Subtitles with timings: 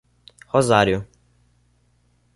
[0.51, 1.05] Rosário